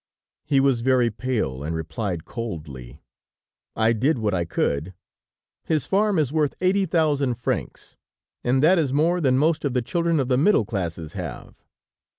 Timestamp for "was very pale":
0.59-1.61